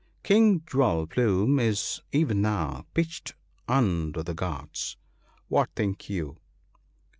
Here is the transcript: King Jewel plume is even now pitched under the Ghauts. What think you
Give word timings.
King 0.23 0.63
Jewel 0.65 1.05
plume 1.05 1.59
is 1.59 2.01
even 2.11 2.41
now 2.41 2.87
pitched 2.95 3.35
under 3.67 4.23
the 4.23 4.33
Ghauts. 4.33 4.97
What 5.47 5.69
think 5.75 6.09
you 6.09 6.37